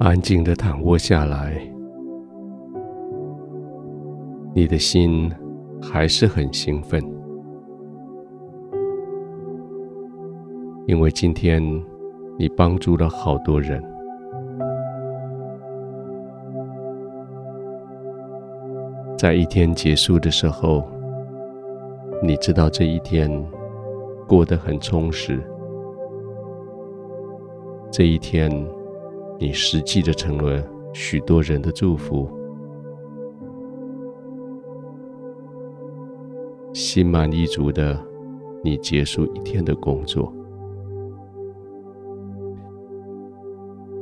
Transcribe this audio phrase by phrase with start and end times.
[0.00, 1.60] 安静的躺卧下来，
[4.54, 5.28] 你的心
[5.82, 7.02] 还是很兴奋，
[10.86, 11.60] 因为今天
[12.38, 13.82] 你帮助了好多人。
[19.16, 20.84] 在一天结束的时候，
[22.22, 23.28] 你知道这一天
[24.28, 25.42] 过得很充实。
[27.90, 28.48] 这一天，
[29.38, 32.28] 你实际的成了许多人的祝福，
[36.72, 37.98] 心满意足的，
[38.64, 40.32] 你结束一天的工作，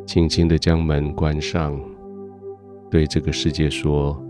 [0.07, 1.79] 轻轻的将门关上，
[2.91, 4.21] 对这个世界说。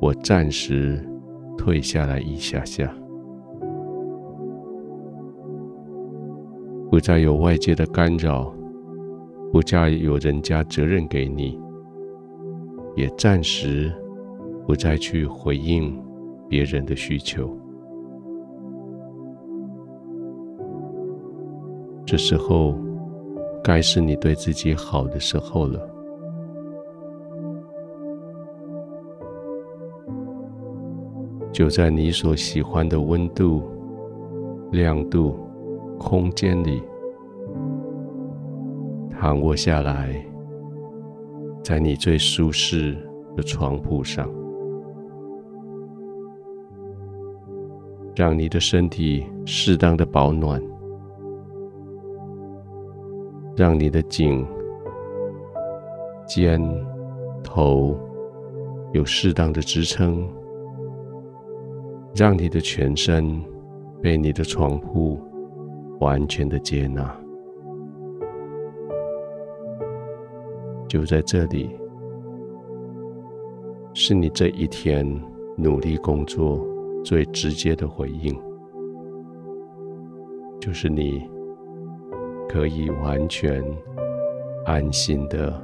[0.00, 1.02] 我暂时
[1.56, 2.92] 退下来一下下，
[6.90, 8.52] 不再有外界的干扰，
[9.54, 11.56] 不再有人家责任给你，
[12.96, 13.92] 也暂时
[14.66, 15.96] 不再去回应
[16.48, 17.56] 别人的需求。
[22.04, 22.76] 这时候，
[23.62, 25.88] 该是你对自己好的时候了。
[31.52, 33.62] 就在你所喜欢的温度、
[34.72, 35.36] 亮度、
[35.96, 36.82] 空间里，
[39.18, 40.14] 躺卧下来，
[41.62, 42.94] 在你最舒适
[43.34, 44.30] 的床铺上，
[48.14, 50.62] 让你的身体适当的保暖，
[53.56, 54.46] 让你的颈、
[56.26, 56.60] 肩、
[57.42, 57.98] 头
[58.92, 60.28] 有适当的支撑。
[62.16, 63.42] 让你的全身
[64.00, 65.18] 被你的床铺
[65.98, 67.12] 完全的接纳，
[70.94, 71.76] 就在这里，
[73.94, 75.04] 是你这一天
[75.56, 76.64] 努力工作
[77.04, 78.32] 最直接的回应，
[80.60, 81.28] 就是你
[82.48, 83.60] 可以完全
[84.66, 85.60] 安心的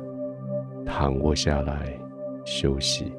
[0.84, 1.96] 躺卧下来
[2.44, 3.12] 休息。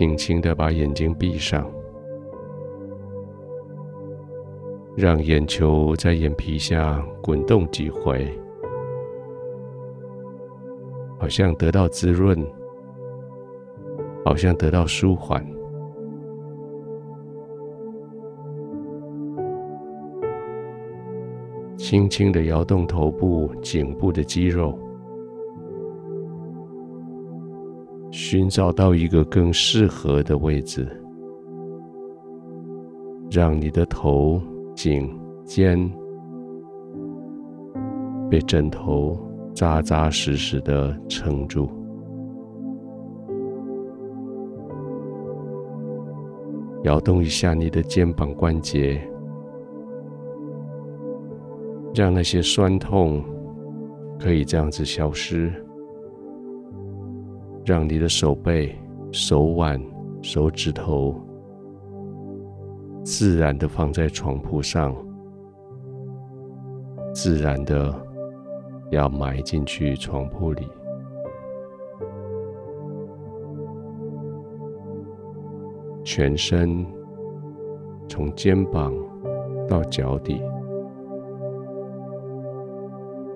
[0.00, 1.70] 轻轻的把眼睛闭上，
[4.96, 8.26] 让眼球在眼皮下滚动几回，
[11.18, 12.42] 好像得到滋润，
[14.24, 15.46] 好像得到舒缓。
[21.76, 24.78] 轻轻的摇动头部、颈部的肌肉。
[28.22, 30.86] 寻找到一个更适合的位置，
[33.30, 34.38] 让你的头、
[34.76, 35.90] 颈、肩
[38.30, 39.18] 被枕头
[39.54, 41.66] 扎扎实实的撑住。
[46.84, 49.00] 摇动一下你的肩膀关节，
[51.94, 53.24] 让那些酸痛
[54.18, 55.50] 可以这样子消失。
[57.64, 58.74] 让你的手背、
[59.12, 59.80] 手腕、
[60.22, 61.14] 手指头
[63.04, 64.94] 自然的放在床铺上，
[67.14, 67.94] 自然的
[68.90, 70.66] 要埋进去床铺里，
[76.02, 76.84] 全身
[78.08, 78.92] 从肩膀
[79.68, 80.40] 到脚底，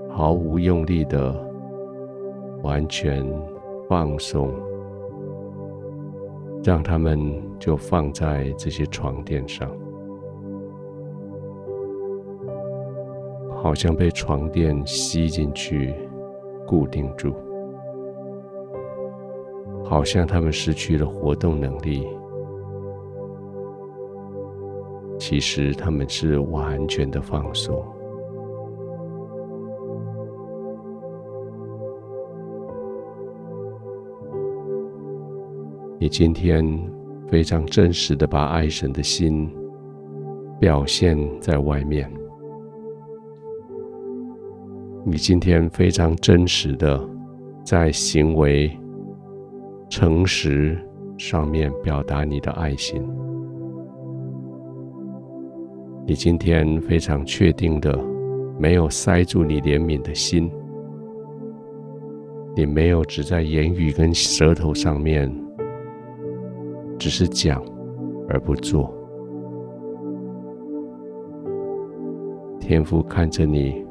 [0.09, 1.34] 毫无用力的，
[2.63, 3.25] 完全。
[3.89, 4.53] 放松，
[6.62, 9.71] 让他们就放在这些床垫上，
[13.50, 15.95] 好像被床垫吸进去，
[16.67, 17.34] 固定住，
[19.84, 22.07] 好像他们失去了活动能力。
[25.19, 27.84] 其实他们是完全的放松。
[36.04, 36.62] 你今天
[37.30, 39.51] 非常真实的把爱神的心
[40.60, 42.12] 表现在外面。
[45.03, 47.03] 你今天非常真实的
[47.65, 48.71] 在行为、
[49.89, 50.78] 诚实
[51.16, 53.03] 上面表达你的爱心。
[56.07, 57.98] 你今天非常确定的
[58.59, 60.53] 没有塞住你怜悯的心。
[62.54, 65.44] 你没有只在言语跟舌头上面。
[66.99, 67.63] 只是讲，
[68.29, 68.93] 而不做。
[72.59, 73.85] 天父看着你，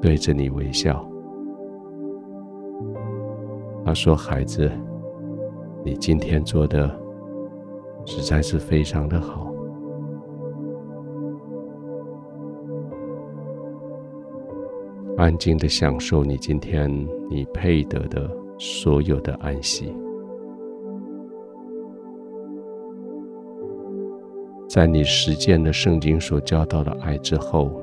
[0.00, 1.04] 对着你微笑。
[3.84, 4.70] 他说：“孩子，
[5.84, 6.88] 你今天做的
[8.04, 9.52] 实在是非常的好。
[15.16, 16.88] 安静的享受你今天
[17.28, 19.92] 你配得的所有的安息。”
[24.78, 27.82] 在你实践了圣经所教导的爱之后，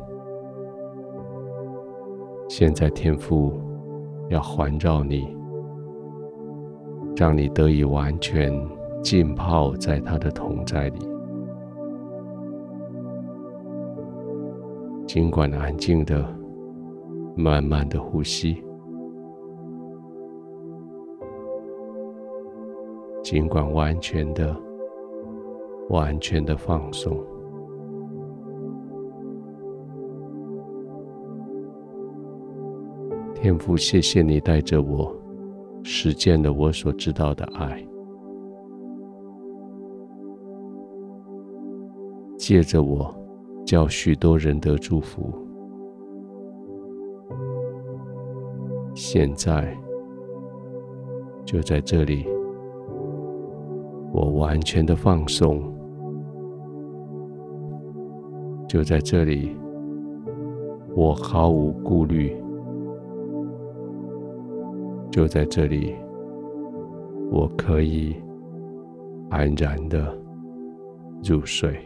[2.47, 3.51] 现在天父
[4.29, 5.27] 要环绕你，
[7.13, 8.49] 让你得以完全
[9.03, 10.99] 浸泡在他的同在里。
[15.05, 16.25] 尽管安静的、
[17.35, 18.63] 慢慢的呼吸，
[23.21, 24.64] 尽管完全的。
[25.89, 27.15] 完全的放松，
[33.35, 35.15] 天父，谢谢你带着我
[35.83, 37.87] 实践了我所知道的爱，
[42.37, 43.13] 借着我
[43.63, 45.31] 叫许多人得祝福。
[48.95, 49.77] 现在
[51.45, 52.25] 就在这里，
[54.11, 55.74] 我完全的放松。
[58.67, 59.55] 就在这里，
[60.95, 62.31] 我毫无顾虑；
[65.11, 65.95] 就在这里，
[67.31, 68.15] 我可以
[69.29, 70.17] 安然的
[71.23, 71.77] 入睡。